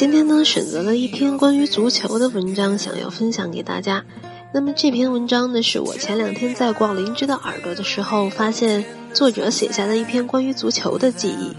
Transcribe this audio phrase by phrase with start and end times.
[0.00, 4.02] 今天呢，选择了一篇关于足球的文章，想要分享给大家。
[4.50, 8.82] 那么这篇文章呢，是我前两天在逛灵芝的耳朵的时候，发现
[9.12, 11.54] 作者写下的一篇关于足球的记忆。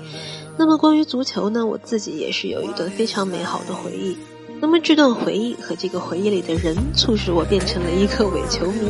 [0.57, 4.17] 那么关于足球呢，我自己也是有一段非常美好的回忆。
[4.59, 8.87] 那么这段回忆和这个回忆里的人，促使我变成了一个伪球迷。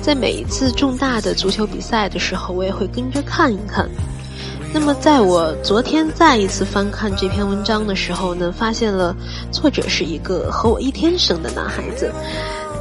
[0.00, 3.90] 在每一次重大的足球比赛的时候，我也会跟着看一看。
[4.78, 9.16] 那么在我昨天再一次翻看这篇文章的时候呢，发现了
[9.50, 12.12] 作者是一个和我一天生的男孩子。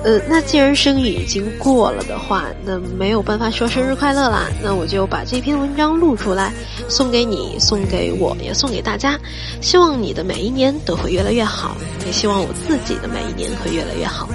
[0.04, 4.49] 呃，那既然生日已经过了的话，那没有办法说生日快乐啦。
[4.62, 6.54] 那我就把这篇文章录出来，
[6.90, 9.18] 送给你，送给我，也送给大家。
[9.62, 14.27] 希望你的每一年都会越来越好，也希望我自己的每一年会越来越好。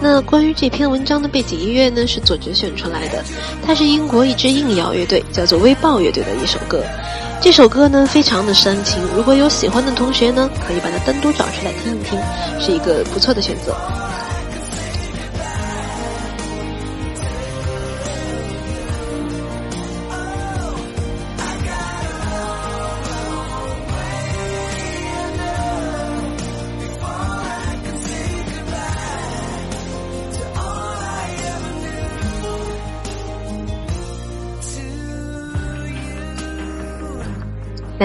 [0.00, 3.24] 那关于这篇文章的背景音乐呢，是作者选出来的，
[3.64, 6.82] 它是英国一支硬摇乐队，叫做微爆乐队的一首歌。
[7.40, 12.18] 这首歌呢，非常的煽情，如果有喜欢的同学呢，可以把它单独找出来听一听，
[12.60, 13.74] 是一个不错的选择。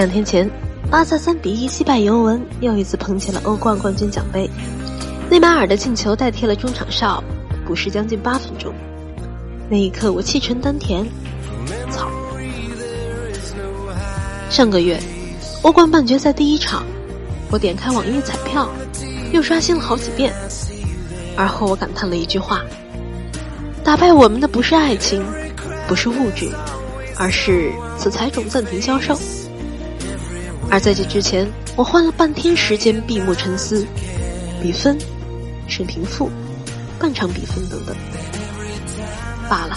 [0.00, 0.50] 两天前，
[0.90, 4.48] 巴萨三比一击败尤文，又一次捧起了欧冠冠军奖杯。
[5.28, 7.22] 内马尔的进球代替了中场哨，
[7.66, 8.72] 补时将近八分钟。
[9.68, 11.06] 那一刻，我气沉丹田。
[11.90, 12.08] 操！
[14.48, 14.98] 上个月，
[15.60, 16.82] 欧冠半决赛第一场，
[17.50, 18.70] 我点开网页彩票，
[19.34, 20.32] 又刷新了好几遍。
[21.36, 22.62] 而后，我感叹了一句话：
[23.84, 25.22] 打败我们的不是爱情，
[25.86, 26.50] 不是物质，
[27.18, 29.14] 而是此彩种暂停销售。
[30.70, 33.84] 而在这之前，我花了半天时间闭目沉思，
[34.62, 34.96] 比分、
[35.66, 36.30] 胜平负、
[36.98, 37.96] 半场比分等等。
[39.48, 39.76] 罢了，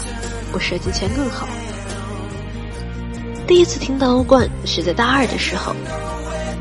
[0.52, 1.48] 不设计前更好。
[3.48, 5.76] 第一次听到欧冠是在大二的时候，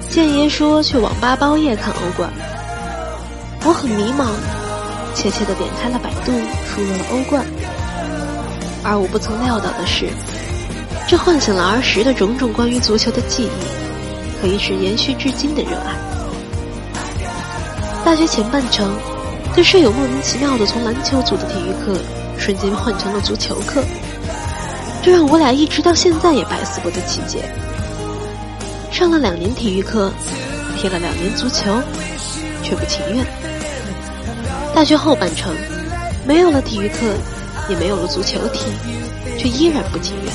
[0.08, 2.32] 建爷说去网吧包夜看欧冠，
[3.66, 4.28] 我很迷茫，
[5.14, 6.32] 怯怯的点开了百度，
[6.66, 7.44] 输入了欧冠。
[8.82, 10.06] 而我不曾料到的是，
[11.06, 13.81] 这唤醒了儿时的种种关于足球的记忆。
[14.42, 15.94] 可以是延续至今的热爱。
[18.04, 18.92] 大学前半程，
[19.54, 21.96] 跟舍友莫名其妙的从篮球组的体育课
[22.36, 23.84] 瞬间换成了足球课，
[25.00, 27.44] 这让我俩一直到现在也百思不得其解。
[28.90, 30.12] 上了两年体育课，
[30.76, 31.72] 踢了两年足球，
[32.64, 33.24] 却不情愿。
[34.74, 35.54] 大学后半程，
[36.26, 37.14] 没有了体育课，
[37.68, 38.72] 也没有了足球踢，
[39.38, 40.32] 却依然不情愿。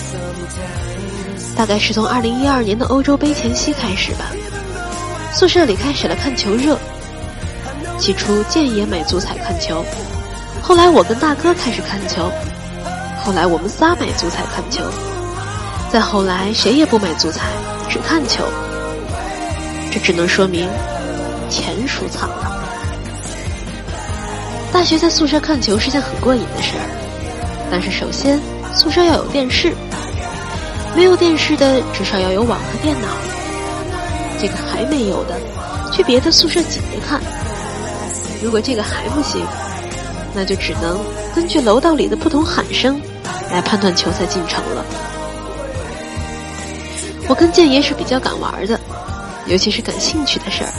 [1.58, 4.26] 大概是从二零一二年的欧洲杯前夕开始吧，
[5.34, 6.78] 宿舍里开始了看球热。
[7.98, 9.84] 起初建也买足彩看球，
[10.62, 12.32] 后来我跟大哥开始看球，
[13.24, 14.84] 后来我们仨买足彩看球，
[15.92, 17.48] 再后来谁也不买足彩，
[17.90, 18.44] 只看球。
[19.92, 20.70] 这只能说明
[21.50, 22.62] 钱输惨了。
[24.72, 26.86] 大学在宿舍看球是件很过瘾的事儿，
[27.72, 28.40] 但是首先
[28.76, 29.74] 宿舍要有电视。
[30.98, 33.08] 没有电视的，至少要有网和电脑。
[34.42, 35.40] 这个还没有的，
[35.94, 37.22] 去别的宿舍挤着看。
[38.42, 39.46] 如果这个还不行，
[40.34, 41.00] 那就只能
[41.36, 43.00] 根据楼道里的不同喊声
[43.52, 44.84] 来判断球赛进程了。
[47.30, 48.80] 我跟建爷是比较敢玩的，
[49.46, 50.70] 尤其是感兴趣的事儿。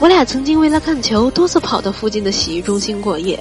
[0.00, 3.40] 我俩曾经为了看球，多次跑到附近的洗浴中心过夜。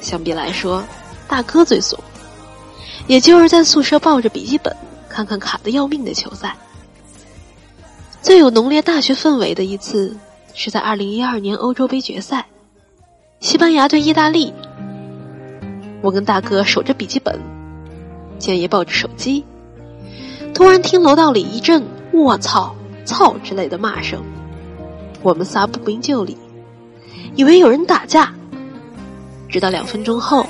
[0.00, 0.82] 相比来说，
[1.28, 1.98] 大哥最怂。
[3.06, 4.74] 也就是在宿舍抱着笔记本
[5.08, 6.56] 看看卡的要命的球赛。
[8.20, 10.16] 最有浓烈大学氛围的一次，
[10.52, 12.46] 是在二零一二年欧洲杯决赛，
[13.40, 14.52] 西班牙对意大利。
[16.02, 17.40] 我跟大哥守着笔记本，
[18.38, 19.44] 建爷抱着手机，
[20.52, 22.74] 突然听楼道里一阵“我操
[23.06, 24.22] ”“操”之类的骂声，
[25.22, 26.36] 我们仨不明就里，
[27.34, 28.34] 以为有人打架，
[29.48, 30.46] 直到两分钟后。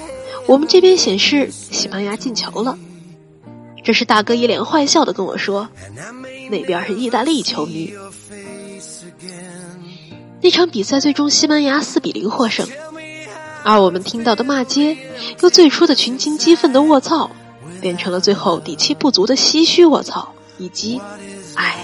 [0.48, 2.78] 我们这边显示西班牙进球了，
[3.84, 5.68] 这时大哥一脸坏笑的跟我说
[6.50, 7.92] ：“那边是意大利球迷。”
[10.40, 12.66] 那场比赛最终西班牙四比零获胜，
[13.62, 14.96] 而我们听到的骂街，
[15.42, 17.30] 由最初的群情激愤的卧槽，
[17.82, 20.98] 变成了最后底气不足的唏嘘卧槽，以及
[21.56, 21.76] 唉。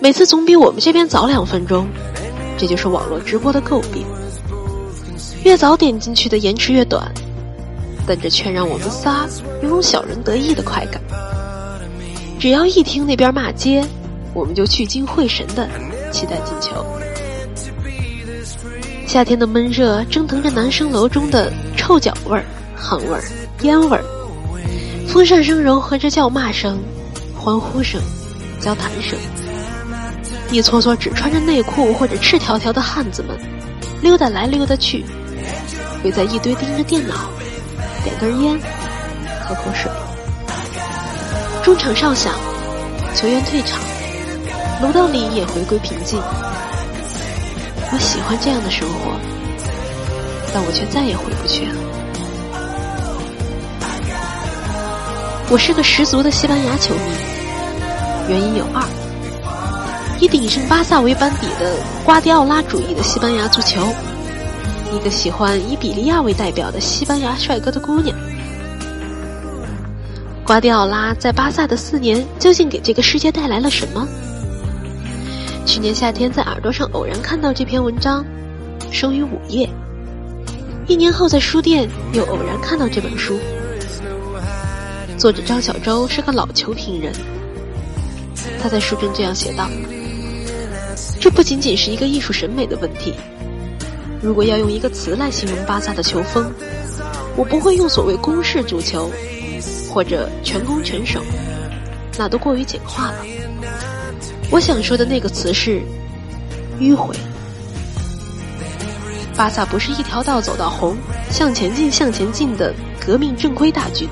[0.00, 1.86] 每次总比我们这边早两分钟，
[2.56, 4.06] 这就是网络直播的诟病。
[5.44, 7.12] 越早点进去的延迟越短，
[8.06, 9.26] 但这却让我们仨
[9.62, 11.02] 有种小人得意的快感。
[12.38, 13.84] 只要一听那边骂街，
[14.34, 15.68] 我们就聚精会神的
[16.12, 16.84] 期待进球。
[19.06, 22.44] 夏天的闷热蒸腾着男生楼中的臭脚味儿、
[22.74, 23.22] 汗味儿、
[23.62, 24.04] 烟味儿，
[25.08, 26.78] 风扇声柔和着叫骂声、
[27.36, 28.00] 欢呼声、
[28.60, 29.18] 交谈声。
[30.50, 33.36] 一撮撮只穿着内裤或者赤条条的汉子们，
[34.00, 35.04] 溜达来溜达去，
[36.04, 37.14] 围在一堆盯着电脑，
[38.02, 38.58] 点根烟，
[39.46, 39.90] 喝口水。
[41.62, 42.34] 中场哨响，
[43.14, 43.78] 球员退场，
[44.82, 46.20] 楼道里也回归平静。
[47.92, 49.12] 我喜欢这样的生活，
[50.52, 51.74] 但我却再也回不去了。
[55.50, 57.00] 我是个十足的西班牙球迷，
[58.28, 58.82] 原因有二。
[60.18, 63.86] 以鼎盛巴萨为班底的瓜迪奥拉主义的西班牙足球，
[64.92, 68.14] 一个喜欢以比利亚为代表的西班牙帅哥的姑娘。
[70.44, 74.06] 瓜迪奥拉在巴萨的四年究竟给这个世界带来了什么？
[75.64, 78.22] 去年夏天在耳朵上偶然看到这篇文章，
[78.90, 79.66] 生于午夜。
[80.86, 83.38] 一年后在书店又偶然看到这本书。
[85.16, 87.12] 作者张小舟是个老球评人，
[88.60, 89.70] 他在书中这样写道。
[91.18, 93.14] 这不仅仅是一个艺术审美的问题。
[94.22, 96.48] 如果要用一个词来形容巴萨的球风，
[97.36, 99.10] 我不会用所谓攻势足球
[99.90, 101.20] 或者全攻全守，
[102.16, 103.16] 那都过于简化了。
[104.50, 105.82] 我想说的那个词是
[106.78, 107.16] 迂回。
[109.34, 110.96] 巴萨不是一条道走到红，
[111.30, 112.72] 向前进向前进的
[113.04, 114.08] 革命正规大军，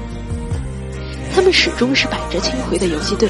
[1.33, 3.29] 他们始终是百折千回的游击队。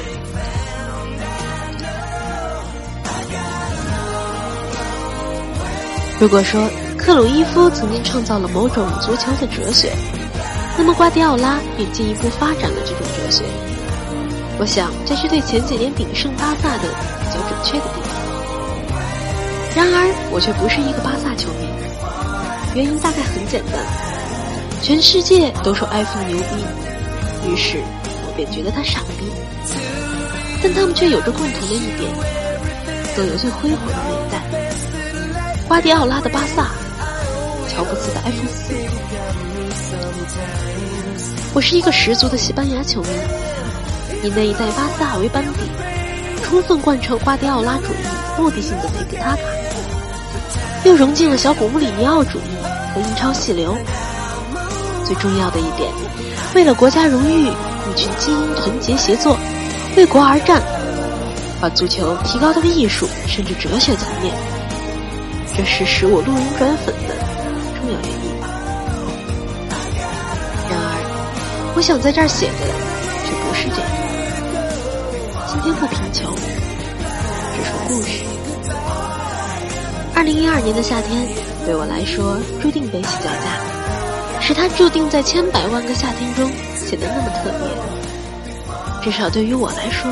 [6.21, 6.69] 如果说
[6.99, 9.91] 克鲁伊夫曾经创造了某种足球的哲学，
[10.77, 13.43] 那么瓜迪奥拉便进一步发展了这种哲学。
[14.59, 18.13] 我想这是对前几年鼎盛巴萨的比较准确的地方。
[19.75, 21.65] 然而我却不是一个巴萨球迷，
[22.75, 23.81] 原因大概很简单：
[24.83, 27.79] 全世界都说埃弗牛逼，于是
[28.27, 29.25] 我便觉得他傻逼。
[30.61, 32.13] 但他们却有着共同的一点，
[33.17, 34.60] 都有最辉煌的那一代。
[35.71, 36.67] 瓜迪奥拉的巴萨，
[37.69, 38.73] 乔布斯的 F 四。
[41.53, 43.07] 我是一个十足的西班牙球迷，
[44.21, 45.61] 以那一代巴萨为班底，
[46.43, 48.05] 充分贯彻瓜迪奥拉主义
[48.37, 49.41] 目的性的佩吉塔卡，
[50.83, 52.51] 又融进了小古穆里尼奥主义
[52.93, 53.73] 和英超细流。
[55.05, 55.89] 最重要的一点，
[56.53, 59.37] 为了国家荣誉，一群精英团结协作，
[59.95, 60.61] 为国而战，
[61.61, 64.35] 把足球提高到艺术甚至哲学层面。
[65.61, 67.13] 这是使我路人转粉的
[67.77, 68.33] 重要原因。
[70.67, 72.65] 然而，我想在这儿写的
[73.21, 73.85] 却不是这样。
[75.45, 76.35] 今天不贫穷，
[77.53, 78.23] 只说故事。
[80.15, 81.27] 二零一二年的夏天，
[81.63, 87.51] 对我来说注定悲喜交加，使它注定在千百万个夏天中显得那么特
[89.03, 89.11] 别。
[89.11, 90.11] 至少对于我来说，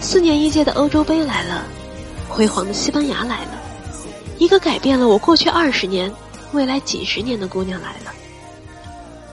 [0.00, 1.64] 四年一届的欧洲杯来了，
[2.26, 3.60] 辉煌的西班牙来了。
[4.42, 6.12] 一个改变了我过去二十年、
[6.50, 8.12] 未来几十年的姑娘来了，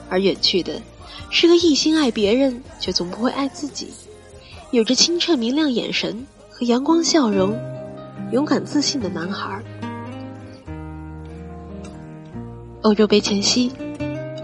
[0.08, 0.80] 而远去的
[1.30, 3.88] 是个一心爱别人却总不会爱自己，
[4.70, 7.58] 有着清澈明亮眼神和阳光笑容、
[8.30, 9.60] 勇敢自信的男孩。
[12.82, 13.72] 欧洲杯前夕，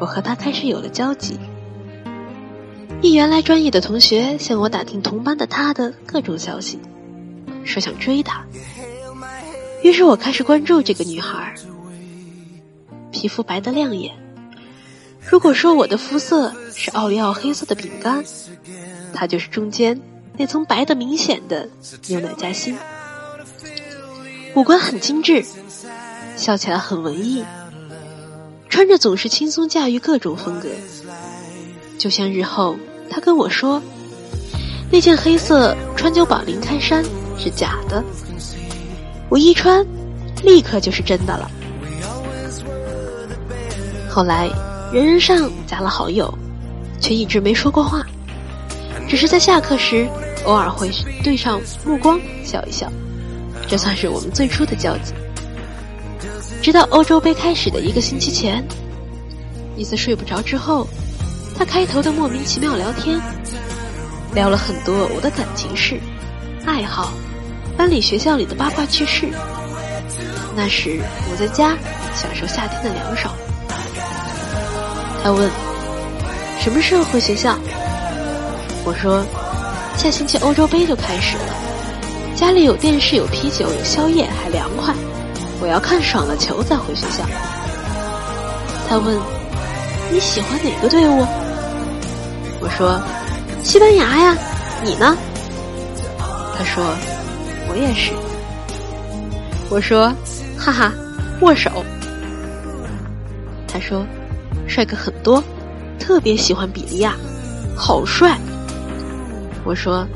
[0.01, 1.39] 我和他开始有了交集。
[3.03, 6.81] 一原来专业的同学向我打听同班的他的各种消息，
[7.63, 8.45] 说想追他。
[9.87, 11.55] 于是我开始关注这个女孩，
[13.13, 14.13] 皮肤白得亮眼。
[15.21, 18.25] 如果说我的肤色是奥利奥黑色的饼干，
[19.15, 19.97] 她就是中间
[20.37, 21.69] 那层白的明显的
[22.09, 22.77] 牛奶夹心。
[24.57, 25.45] 五官很精致，
[26.37, 27.45] 笑起来很文艺，
[28.69, 30.69] 穿着总是轻松驾驭各种风格。
[31.97, 32.77] 就像日后
[33.09, 33.81] 她跟我说，
[34.91, 37.05] 那件黑色川久保玲开衫
[37.39, 38.03] 是假的。
[39.29, 39.85] 我一穿，
[40.43, 41.51] 立刻就是真的了。
[44.09, 44.49] 后来，
[44.93, 46.33] 人人上加了好友，
[47.01, 48.07] 却一直没说过话，
[49.09, 50.09] 只是在下课时
[50.45, 50.91] 偶尔会
[51.23, 52.91] 对上目光笑一笑，
[53.67, 55.13] 这算是我们最初的交集。
[56.63, 58.65] 直到欧洲杯开始的一个星期前，
[59.77, 60.87] 一次睡不着之后，
[61.59, 63.21] 他开头的莫名其妙聊天，
[64.35, 66.01] 聊了很多我的感情事、
[66.65, 67.13] 爱好。
[67.77, 69.29] 班里、学校里的八卦趣事。
[70.57, 70.99] 那时
[71.31, 71.77] 我在家
[72.15, 73.35] 享受夏天的凉爽。
[75.23, 75.51] 他问
[76.59, 77.59] ：“什么时候回学校？”
[78.85, 79.25] 我说
[79.99, 81.55] ：“下星期欧洲杯就开始了，
[82.35, 84.95] 家里有电视、有啤酒、有宵夜，还凉快。
[85.61, 87.25] 我要看爽了球再回学校。
[88.89, 89.19] 他问
[90.13, 91.27] ：“你喜欢哪个队伍？”
[92.61, 93.01] 我说
[93.65, 94.37] ：“西班牙呀。”
[94.85, 95.17] 你呢？
[96.57, 96.85] 他说
[97.77, 98.13] ：“我也是。”
[99.69, 100.11] 我说
[100.57, 100.93] ：“哈哈，
[101.43, 101.71] 握手。”
[103.69, 104.07] 他说
[104.67, 105.43] ：“帅哥很多，
[105.99, 107.15] 特别喜欢比利亚，
[107.77, 108.39] 好帅。”
[109.65, 110.07] 我说：“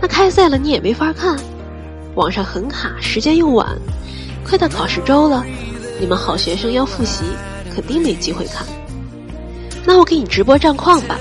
[0.00, 1.36] 那开赛了你也没法看，
[2.14, 3.68] 网上很卡，时间又晚，
[4.42, 5.44] 快到考试周了，
[6.00, 7.24] 你们好学生要复习，
[7.74, 8.66] 肯定没机会看。
[9.84, 11.18] 那我给你直播战况吧，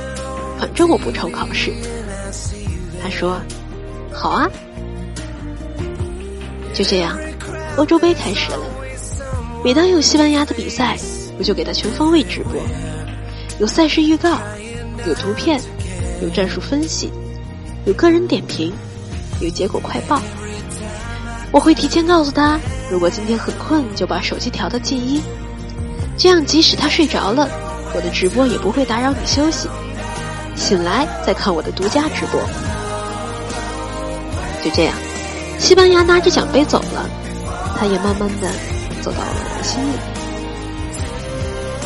[0.57, 1.73] 反正我不愁考试。”
[3.03, 3.35] 他说
[4.13, 4.47] ：“好啊。”
[6.81, 7.15] 就这样，
[7.77, 8.57] 欧洲杯开始了。
[9.63, 10.97] 每当有西班牙的比赛，
[11.37, 12.53] 我就给他全方位直播，
[13.59, 14.39] 有赛事预告，
[15.05, 15.61] 有图片，
[16.23, 17.11] 有战术分析。
[17.85, 18.73] 有个人点评，
[19.41, 20.19] 有结果快报。
[21.51, 22.59] 我会提前告诉他，
[22.89, 25.21] 如果今天很困，就把手机调到静音，
[26.17, 27.47] 这样即使他睡着了，
[27.93, 29.69] 我的直播也不会打扰你休息。
[30.55, 32.41] 醒来再看我的独家直播。
[34.63, 34.95] 就这样，
[35.61, 37.07] 西班牙拿着奖杯走了，
[37.77, 38.47] 他也慢慢的
[38.99, 39.93] 走到了我的心里。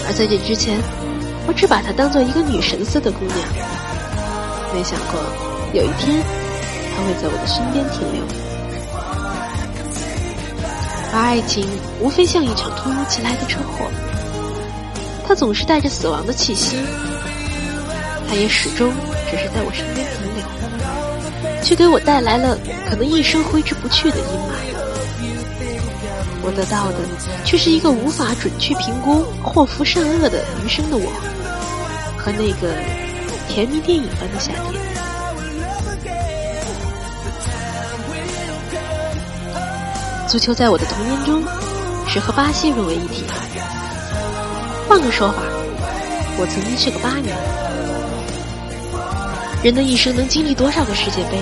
[0.08, 0.80] 而在这之前，
[1.46, 3.38] 我只把她当做一个女神似的姑娘，
[4.74, 5.20] 没想过。
[5.74, 6.24] 有一天，
[6.96, 8.24] 她会在我的身边停留。
[11.14, 11.68] 而爱情
[12.00, 13.92] 无非像一场突如其来的车祸，
[15.28, 16.78] 它总是带着死亡的气息，
[18.30, 18.90] 它也始终
[19.30, 20.42] 只是在我身边停留，
[21.66, 22.56] 却给我带来了
[22.88, 24.54] 可能一生挥之不去的阴霾。
[26.44, 27.00] 我得到的
[27.44, 31.12] 却是一个无法准确评估祸福善恶的余生的我，
[32.16, 32.72] 和那个
[33.50, 34.80] 甜蜜电影般的夏天。
[40.28, 41.44] 足球在我的童年中
[42.08, 43.24] 是和巴西融为一体。
[44.88, 45.38] 换个说法，
[46.38, 47.30] 我曾经是个巴迷。
[49.66, 51.40] 人的一生能经历多少个世界杯，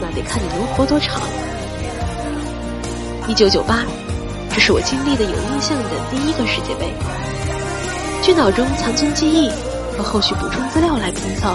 [0.00, 1.22] 那得看你能活多长。
[3.28, 3.84] 一九九八，
[4.52, 6.92] 这是我经历的有印象的第一个世界杯。
[8.24, 9.48] 据脑中残存记忆
[9.96, 11.54] 和后续补充资料来拼凑，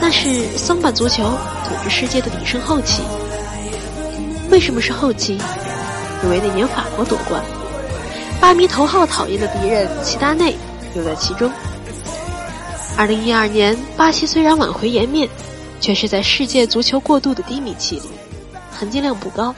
[0.00, 3.02] 那是桑巴足球统治世界的鼎盛后期。
[4.48, 5.40] 为什么是后期？
[6.22, 7.42] 因为那年法国夺冠，
[8.40, 10.54] 巴迷头号讨厌的敌人齐达内
[10.94, 11.50] 又在其中。
[13.00, 15.26] 二零一二年，巴西虽然挽回颜面，
[15.80, 18.02] 却是在世界足球过渡的低迷期里，
[18.70, 19.54] 含金量不高。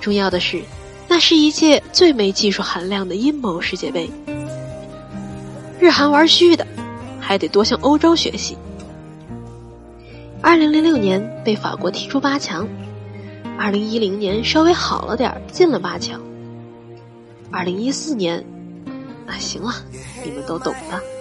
[0.00, 0.62] 重要的是，
[1.06, 4.10] 那是一届最没技术含量的阴谋世界杯。
[5.78, 6.66] 日韩玩虚的，
[7.20, 8.56] 还得多向欧洲学习。
[10.40, 12.66] 二零零六年被法国踢出八强。
[13.58, 16.18] 二零一零年稍微好了点，进了八强。
[17.50, 18.42] 二零一四年，
[19.26, 19.74] 啊，行了，
[20.24, 21.17] 你们都懂的。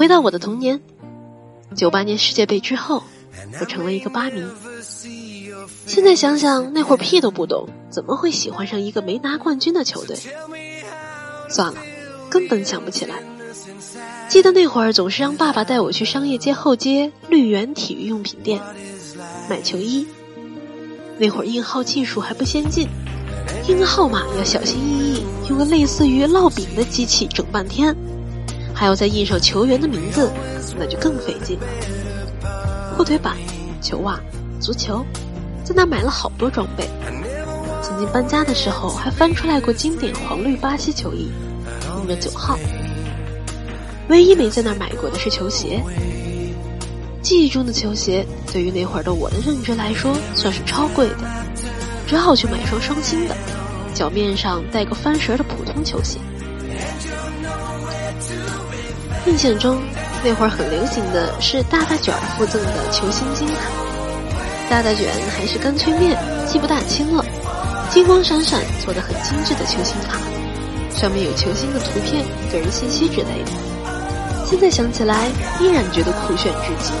[0.00, 0.80] 回到我的童年，
[1.76, 3.02] 九八年世界杯之后，
[3.60, 4.42] 我成了一个巴迷。
[5.84, 10.16] 现在想想，那会儿屁都不懂，怎么会喜欢上一个没拿冠军的球队？
[11.50, 11.82] 算了，
[12.30, 13.16] 根本想不起来。
[14.26, 18.58] 记得那会儿总是让爸爸带我去商业街后街绿源体育用品店
[19.50, 20.06] 买球衣。
[21.18, 22.88] 那会儿印号技术还不先进，
[23.68, 27.94] 印个号码要小心翼翼，用个类似于烙饼的机器整半天，
[28.80, 30.32] 还要再印上球员的名字，
[30.78, 31.66] 那就更费劲了。
[32.96, 33.36] 阔腿板、
[33.82, 34.18] 球袜、
[34.58, 35.04] 足球，
[35.62, 36.88] 在那买了好多装备。
[37.82, 41.30] 曾经搬家的时候还翻出来过经典黄绿巴西球衣，
[42.00, 42.58] 印着九号。
[44.08, 45.82] 唯一没在那儿买过的是球鞋。
[47.20, 51.16] 记忆中的球鞋，对于那会儿的我的认知来说，算是超贵的，
[52.06, 53.36] 只好去买双双星的，
[53.92, 56.18] 脚面上带个翻绳的普通球鞋。
[59.26, 59.78] 印象中，
[60.24, 63.68] 那会儿很流行的是大大卷附赠的球星金卡，
[64.70, 67.22] 大大卷还是干脆面，记不大清了，
[67.90, 70.18] 金光闪闪，做的很精致的球星卡，
[70.98, 73.52] 上面有球星的图片、个人信息之类的。
[74.46, 75.28] 现在想起来，
[75.60, 76.92] 依然觉得酷炫至极。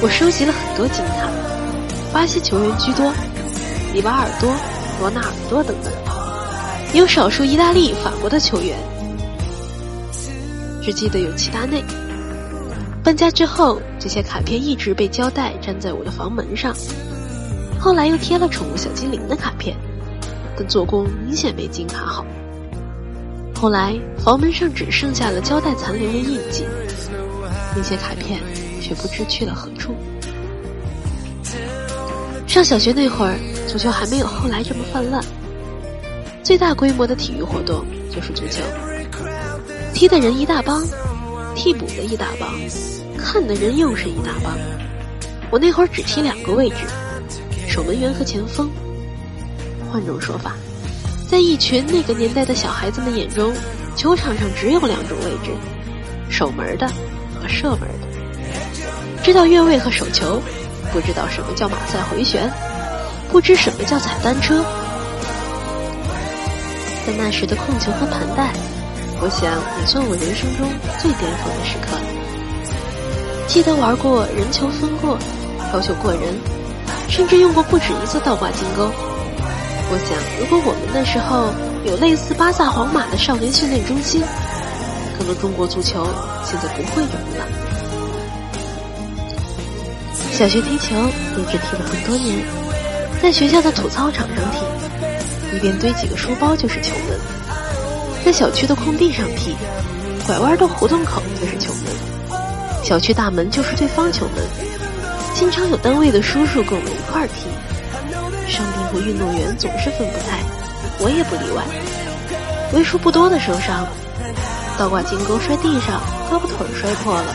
[0.00, 1.28] 我收集了很多金卡，
[2.10, 3.12] 巴西球员居多，
[3.92, 4.50] 里瓦尔多、
[4.98, 5.92] 罗纳尔多等等，
[6.94, 8.78] 也有少数意大利、法国的球员。
[10.86, 11.82] 只记得有齐达内。
[13.02, 16.72] 搬家之后，这些卡片一直被胶带粘在我的房门上，
[17.76, 19.76] 后来又贴了宠物小精灵的卡片，
[20.56, 22.24] 但做工明显没金卡好。
[23.52, 26.64] 后来房门上只剩下了胶带残留的印记，
[27.74, 28.40] 那些卡片
[28.80, 29.92] 却不知去了何处。
[32.46, 35.20] 上小学那会儿，足球还没有后来这么泛滥，
[36.44, 38.62] 最大规模的体育活动就是足球，
[39.96, 40.84] 踢的人一大帮，
[41.54, 42.50] 替补的一大帮，
[43.16, 44.52] 看的人又是一大帮。
[45.50, 46.76] 我那会儿只踢两个位置，
[47.66, 48.70] 守门员和前锋。
[49.90, 50.54] 换种说法，
[51.26, 53.54] 在一群那个年代的小孩子们眼中，
[53.96, 55.50] 球场上只有两种位置：
[56.28, 56.86] 守门的
[57.40, 59.22] 和射门的。
[59.24, 60.42] 知道越位和手球，
[60.92, 62.52] 不知道什么叫马赛回旋，
[63.30, 64.62] 不知什么叫踩单车。
[67.06, 68.52] 在那时的控球和盘带，
[69.20, 70.68] 我想也算我人生中
[70.98, 71.96] 最巅峰的时刻。
[73.46, 75.18] 记得玩过人球分过。
[75.72, 76.20] 高球过人，
[77.08, 78.88] 甚至用过不止一次倒挂金钩。
[79.90, 81.52] 我想，如果我们那时候
[81.84, 84.22] 有类似巴萨、皇马的少年训练中心，
[85.18, 86.06] 可能中国足球
[86.44, 87.48] 现在不会这么烂。
[90.32, 90.94] 小学踢球
[91.36, 92.46] 一直踢了很多年，
[93.20, 97.18] 在学校的土操场上踢，一边堆几个书包就是球门；
[98.26, 99.54] 在小区的空地上踢，
[100.26, 102.34] 拐弯的胡同口就是球门；
[102.82, 104.44] 小区大门就是对方球门。
[105.32, 107.46] 经常有单位的叔叔跟我们一块儿踢，
[108.50, 110.40] 伤病和运动员总是分不开，
[110.98, 111.62] 我也不例外。
[112.76, 113.86] 为数不多的受伤，
[114.76, 117.32] 倒挂金钩摔地上，胳膊腿摔破了；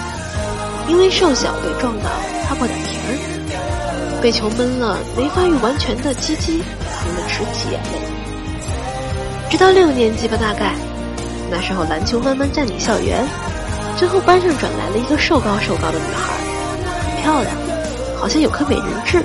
[0.90, 2.10] 因为瘦小被撞倒，
[2.44, 8.11] 擦破点皮儿；被球闷了，没发育完全的鸡鸡疼得直挤眼泪。
[9.52, 10.74] 直到六年级吧，大概
[11.52, 13.28] 那时候篮球慢慢占领校园，
[13.98, 16.34] 最后班上转来了一个瘦高瘦高的女孩，
[17.04, 17.54] 很漂亮。
[18.18, 19.22] 好像有颗美人痣，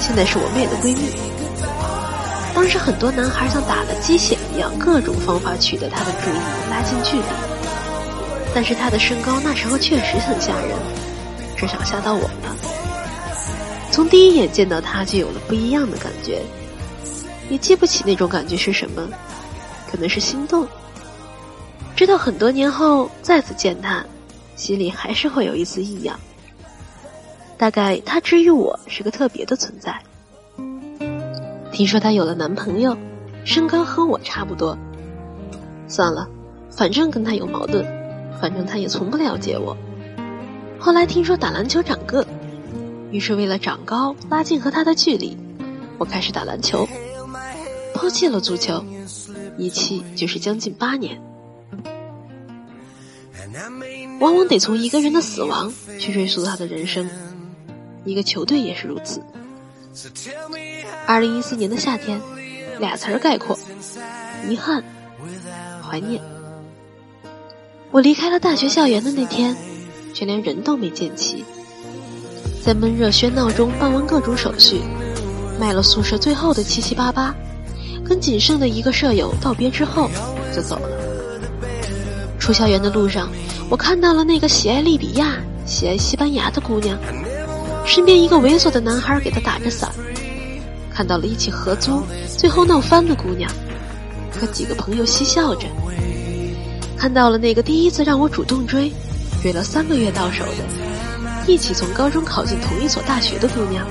[0.00, 1.12] 现在是我妹的闺蜜。
[2.52, 7.22] 当时很多男孩像打了鸡血一样，各种方法取得她的注意，拉近距离。
[8.52, 10.76] 但是她的身高那时候确实很吓人，
[11.56, 12.56] 至少吓到我了。
[13.92, 16.42] 从第一眼见到她就有了不一样的感觉，
[17.50, 19.06] 也记不起那种感觉是什么，
[19.90, 20.66] 可能是心动。
[21.94, 24.02] 直到很多年后再次见他，
[24.56, 26.18] 心里还是会有一丝异样。
[27.58, 30.00] 大概他之于我是个特别的存在。
[31.72, 32.96] 听说她有了男朋友，
[33.44, 34.76] 身高和我差不多。
[35.88, 36.28] 算了，
[36.70, 37.84] 反正跟她有矛盾，
[38.40, 39.76] 反正她也从不了解我。
[40.78, 42.26] 后来听说打篮球长个，
[43.10, 45.36] 于是为了长高拉近和她的距离，
[45.98, 46.88] 我开始打篮球，
[48.00, 48.82] 抛弃了足球，
[49.58, 51.20] 一弃就是将近八年。
[54.20, 57.06] 往往得从一个人的死亡去追溯他的人生。
[58.06, 59.22] 一个球队也是如此。
[61.06, 62.18] 二零一四年的夏天，
[62.78, 63.58] 俩词儿概括：
[64.48, 64.82] 遗憾、
[65.86, 66.22] 怀念。
[67.90, 69.54] 我离开了大学校园的那天，
[70.14, 71.44] 却连人都没见齐。
[72.64, 74.80] 在闷热喧闹中办完各种手续，
[75.60, 77.34] 卖了宿舍最后的七七八八，
[78.04, 80.10] 跟仅剩的一个舍友道别之后，
[80.54, 80.88] 就走了。
[82.38, 83.28] 出校园的路上，
[83.68, 85.36] 我看到了那个喜爱利比亚、
[85.66, 86.98] 喜爱西班牙的姑娘。
[87.86, 89.90] 身边一个猥琐的男孩给他打着伞，
[90.92, 92.02] 看到了一起合租
[92.36, 93.50] 最后闹翻的姑娘，
[94.38, 95.66] 和几个朋友嬉笑着；
[96.96, 98.92] 看到了那个第一次让我主动追，
[99.42, 103.86] 追了三个月到手的，一起从高中考进同一所大学的姑娘，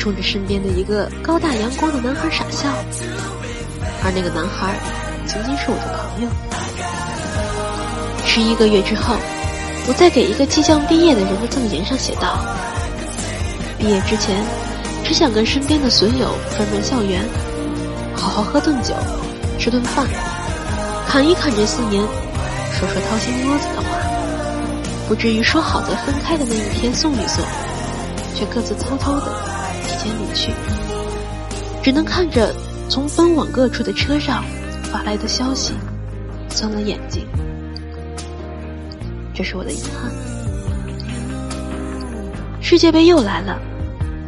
[0.00, 2.68] 冲着身边的一个高大阳光的男孩傻笑，
[4.02, 4.74] 而那个男孩
[5.26, 6.28] 仅仅是我的朋友。
[8.26, 9.14] 十一个月之后。
[9.88, 12.44] 我在给一个即将毕业的人的赠言上写道
[13.80, 14.44] ：“毕业之前，
[15.02, 17.26] 只想跟身边的损友转转校园，
[18.14, 18.94] 好好喝顿酒，
[19.58, 20.06] 吃顿饭，
[21.08, 22.04] 侃一侃这四年，
[22.72, 23.88] 说说掏心窝子的话，
[25.08, 27.42] 不至于说好在分开的那一天送一送，
[28.36, 29.32] 却各自偷偷的
[30.34, 30.52] 去，
[31.82, 32.54] 只能看着
[32.88, 34.44] 从奔往各处的车上
[34.84, 35.72] 发来的消息，
[36.48, 37.26] 酸了眼睛。”
[39.34, 40.10] 这是我的遗憾。
[42.60, 43.58] 世界杯又来了，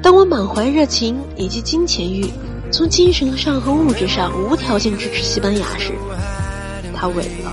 [0.03, 2.29] 当我满怀热情以及金钱欲，
[2.73, 5.93] 从精神上和物质上无条件支持西班牙时，
[6.95, 7.53] 他萎了。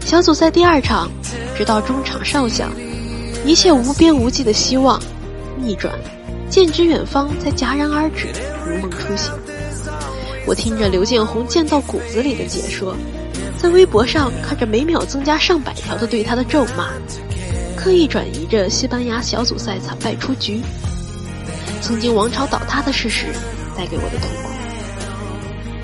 [0.00, 1.10] 小组赛第二场，
[1.56, 2.70] 直到中场哨响，
[3.44, 5.00] 一切无边无际的希望
[5.58, 5.94] 逆转，
[6.54, 8.28] 剑指远方才戛然而止，
[8.64, 9.32] 如梦初醒。
[10.46, 12.96] 我听着刘建宏剑到骨子里的解说。
[13.58, 16.90] 在微博上看着每秒增加上百条的对他的咒骂，
[17.74, 20.60] 刻意转移着西班牙小组赛惨败出局、
[21.80, 23.26] 曾经王朝倒塌的事实
[23.76, 24.48] 带给我的痛苦。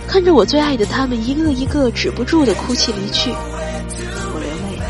[0.06, 4.80] 看着我最爱的他们一个一个止不住的哭泣离去，我流泪。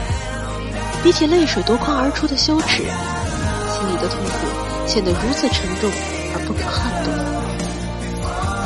[1.02, 5.88] 比起泪水夺眶而出的羞耻，心里的痛苦显得如此沉重
[6.34, 7.14] 而不可撼动。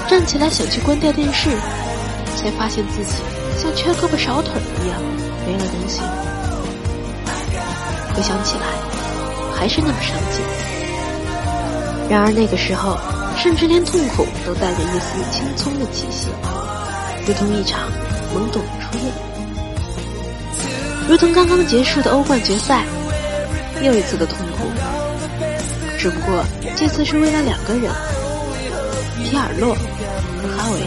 [0.08, 1.50] 站起来想去关掉电视，
[2.34, 3.12] 才发现自己
[3.58, 4.98] 像缺胳膊少腿一样
[5.46, 6.00] 没了东西。
[8.14, 8.64] 回想起来，
[9.54, 10.42] 还是那么伤心。
[12.08, 12.96] 然而那个时候，
[13.36, 16.28] 甚至连痛苦都带着一丝轻松的气息，
[17.26, 17.80] 如同一场
[18.32, 19.12] 懵懂的初恋。
[21.06, 22.82] 如同刚刚结束的欧冠决赛，
[23.82, 24.64] 又一次的痛苦。
[26.04, 26.44] 只不过
[26.76, 27.90] 这次是为了两个人，
[29.16, 30.78] 皮尔洛和哈维。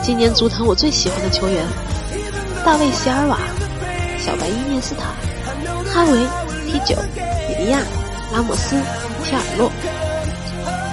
[0.00, 1.66] 今年足坛我最喜欢的球员，
[2.64, 3.40] 大卫席尔瓦、
[4.20, 5.06] 小白伊涅斯塔、
[5.92, 6.12] 哈维、
[6.70, 6.94] T 九、
[7.48, 7.80] 比利亚、
[8.32, 8.76] 拉莫斯、
[9.24, 9.68] 皮尔洛。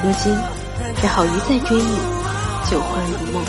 [0.04, 0.36] 如今
[1.00, 1.96] 只好一再追忆，
[2.72, 3.46] 旧欢如梦。